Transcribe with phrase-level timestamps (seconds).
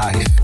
[0.00, 0.39] life.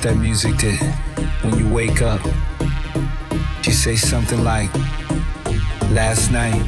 [0.00, 0.78] about that music that
[1.42, 2.20] when you wake up,
[3.64, 4.72] you say something like,
[5.90, 6.62] Last night,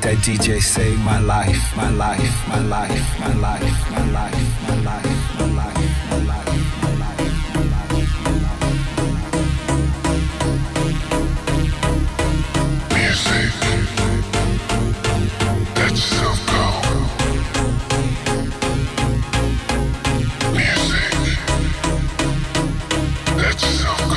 [0.00, 4.32] that DJ saved my life, my life, my life, my life, my life.
[4.32, 4.63] My life.
[23.44, 24.13] That's so good.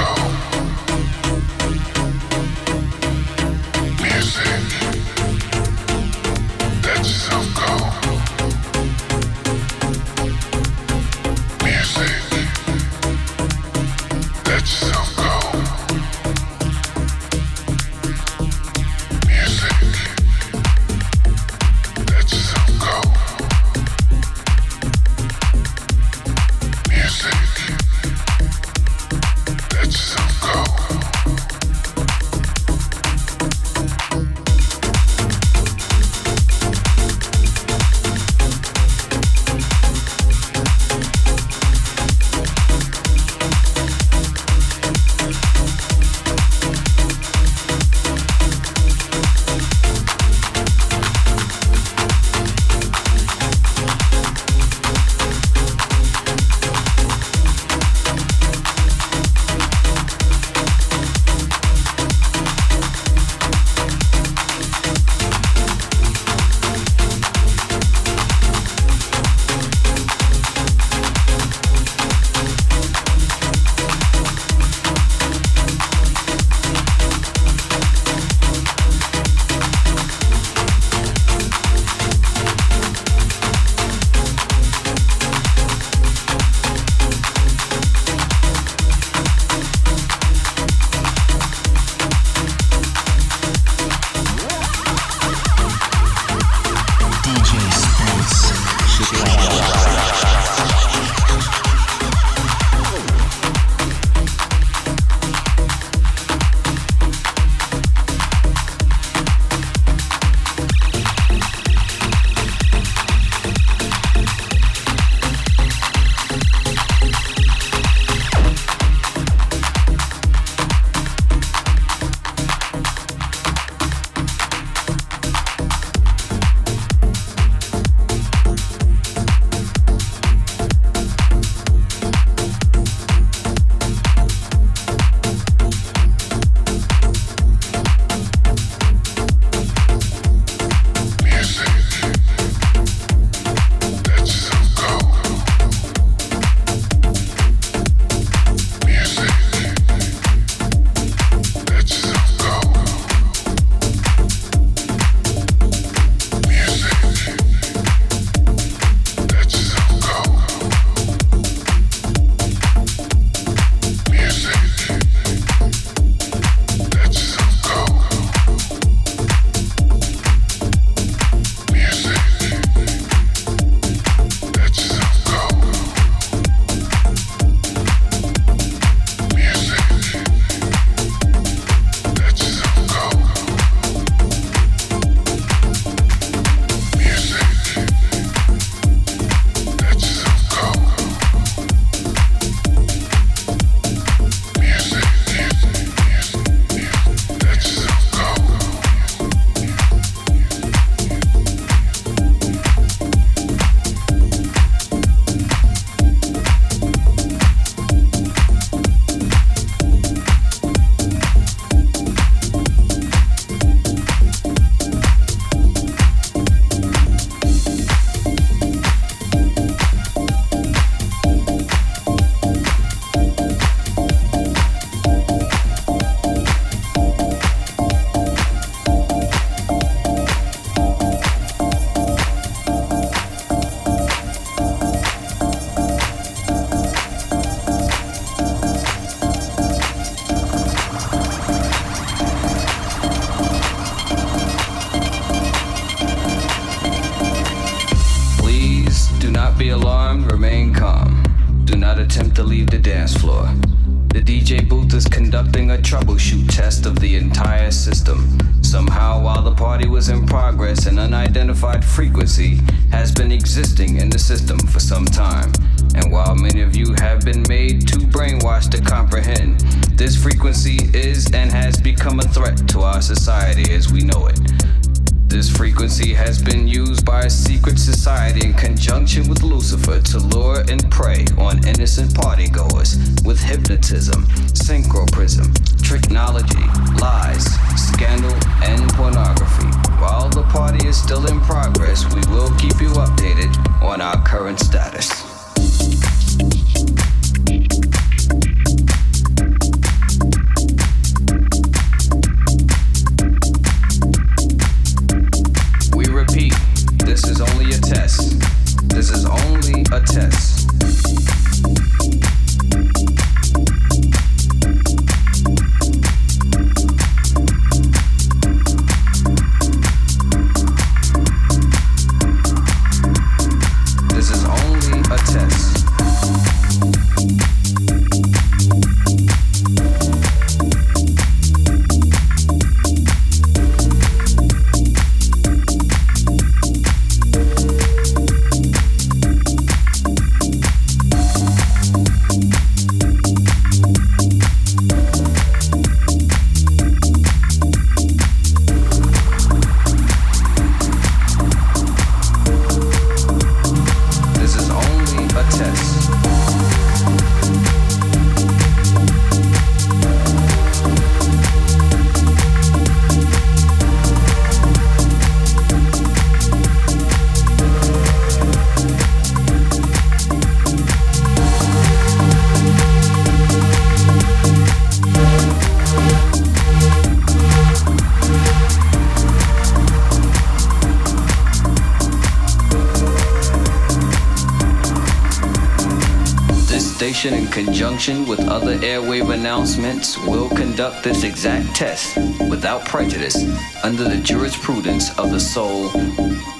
[387.65, 392.15] Conjunction with other airwave announcements, will conduct this exact test
[392.51, 393.35] without prejudice
[393.83, 395.89] under the jurisprudence of the soul,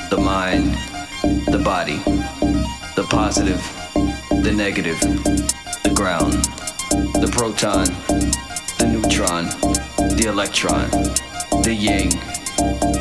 [0.10, 0.74] the mind,
[1.52, 1.98] the body,
[2.96, 3.62] the positive,
[4.42, 5.00] the negative,
[5.84, 6.34] the ground,
[7.22, 7.86] the proton,
[8.80, 9.46] the neutron,
[10.18, 10.90] the electron,
[11.62, 12.10] the yin,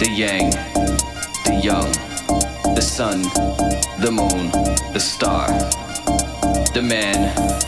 [0.01, 0.51] the yang,
[1.47, 1.91] the young,
[2.75, 3.23] the sun,
[4.03, 4.51] the moon,
[4.93, 5.49] the star,
[6.75, 7.66] the man,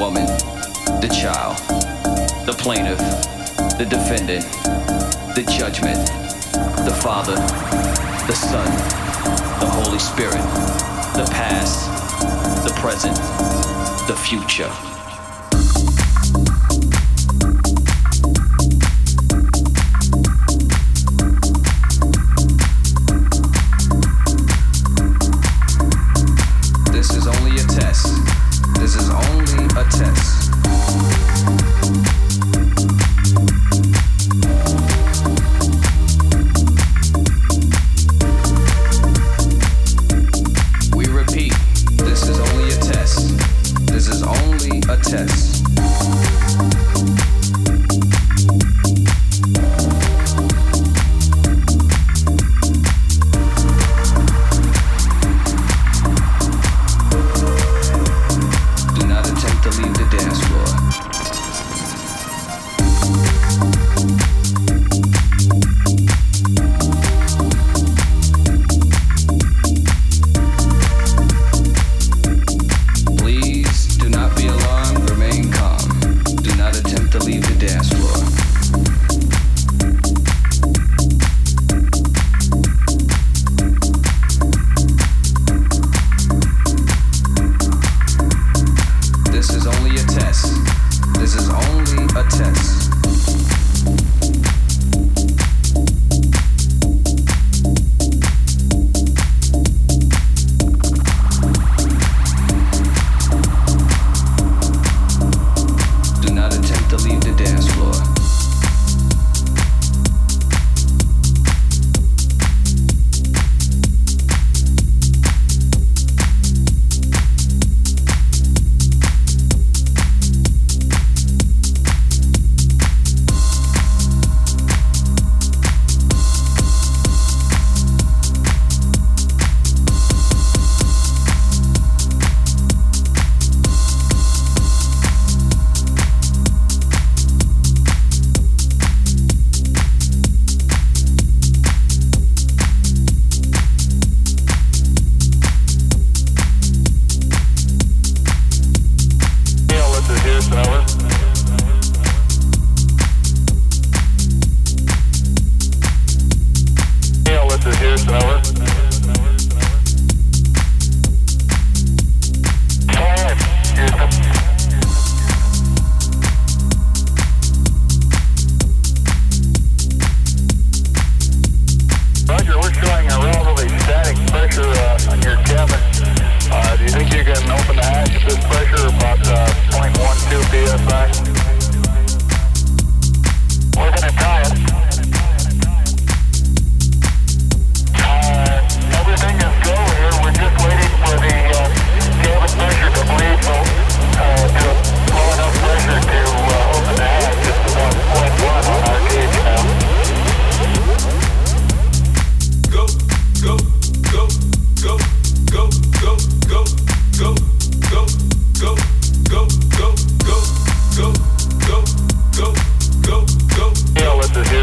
[0.00, 0.24] woman,
[1.02, 1.58] the child,
[2.46, 2.96] the plaintiff,
[3.76, 4.42] the defendant,
[5.36, 5.98] the judgment,
[6.86, 7.34] the Father,
[8.26, 8.64] the Son,
[9.60, 10.40] the Holy Spirit,
[11.12, 11.84] the past,
[12.64, 13.14] the present,
[14.08, 14.99] the future.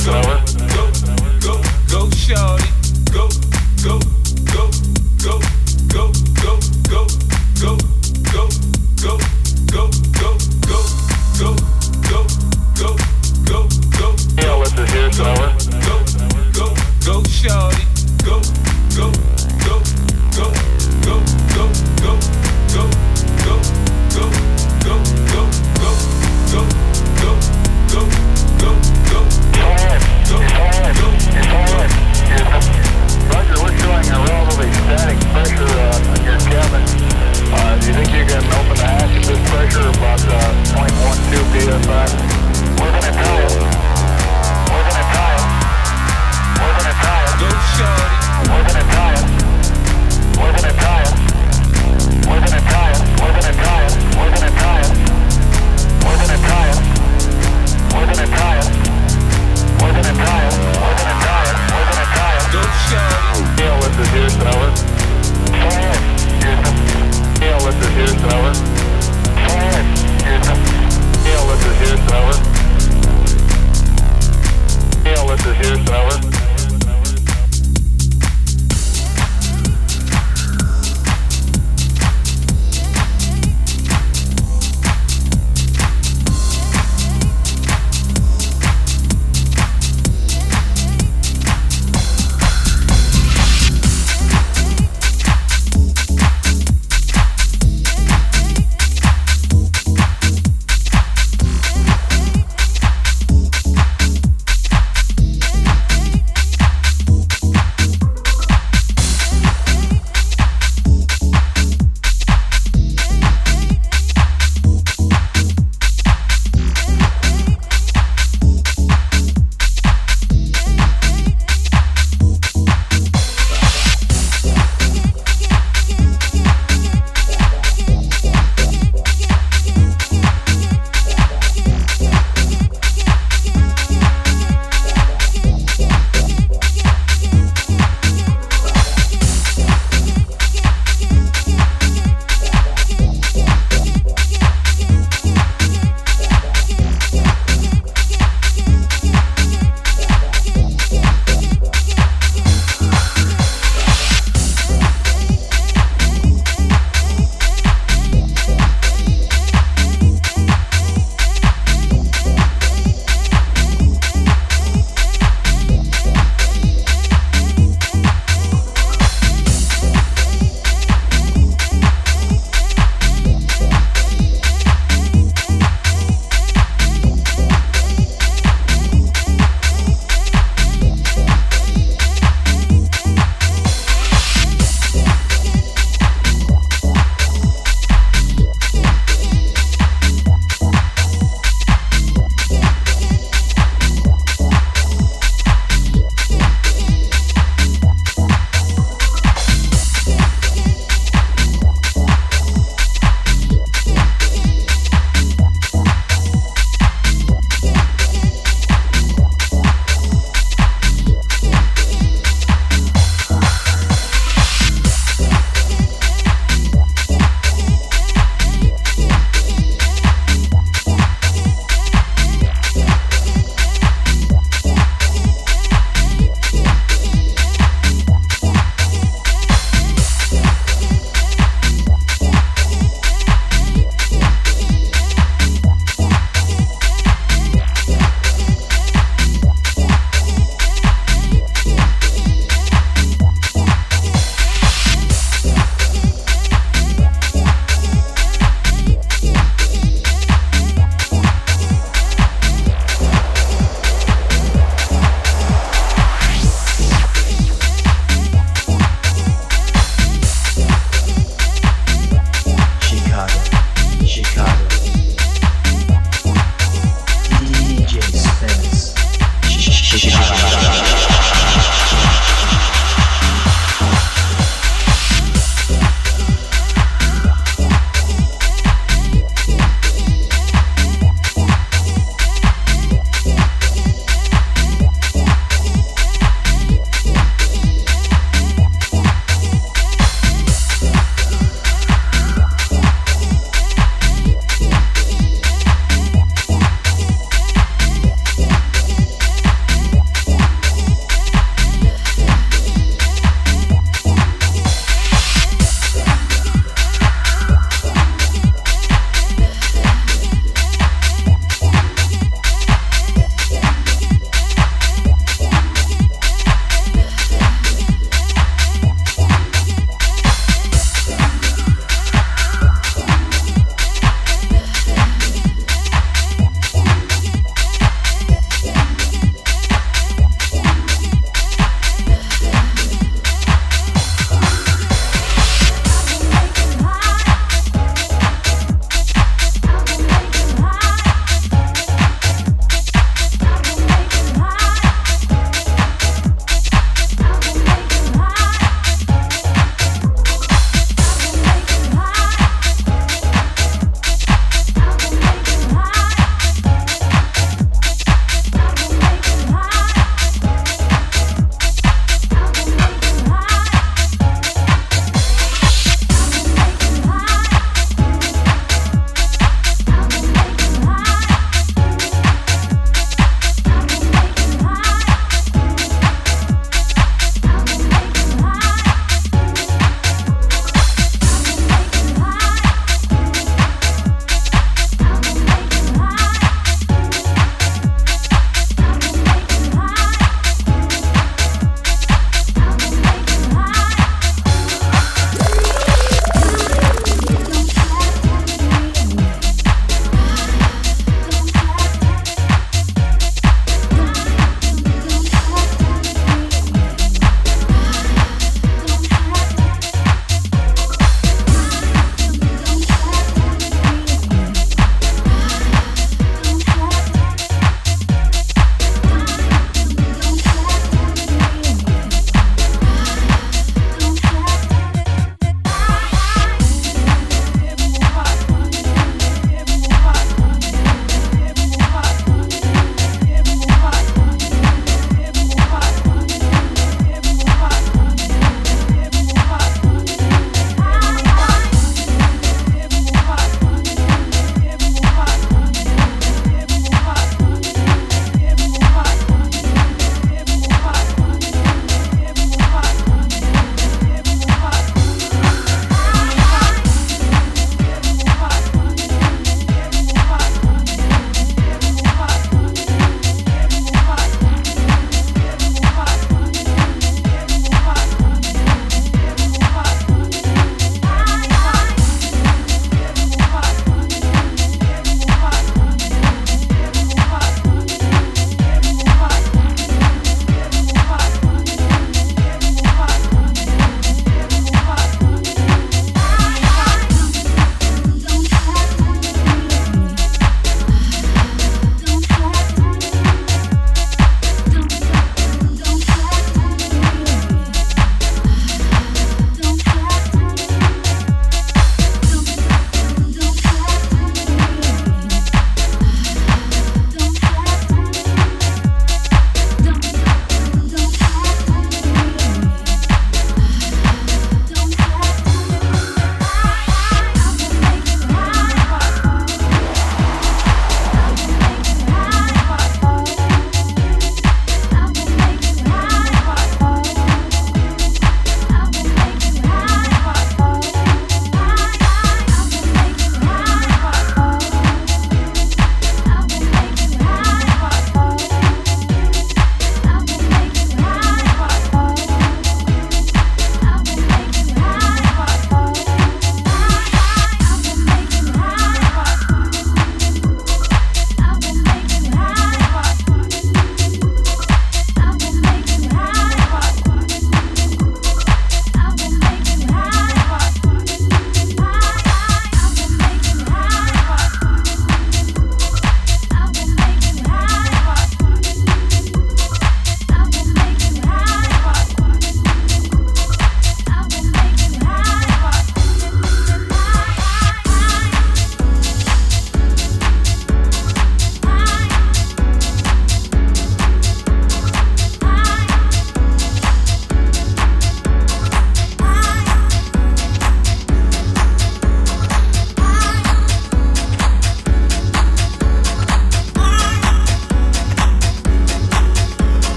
[0.00, 0.29] So.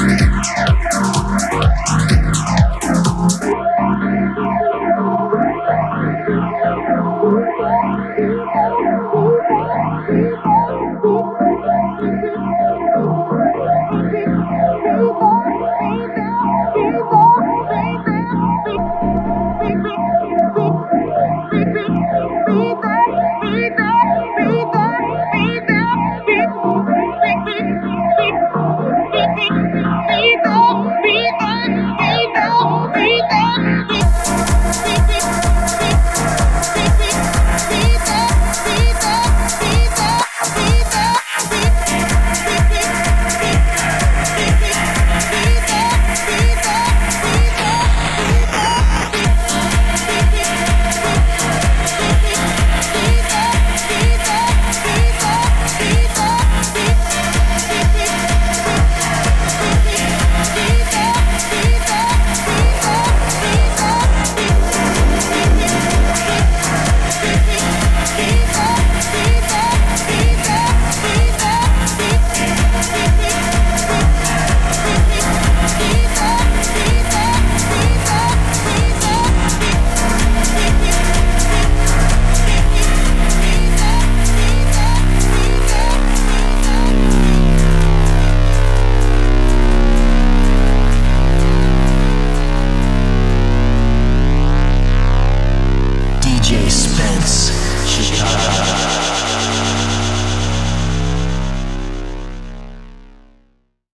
[0.00, 0.27] Yeah.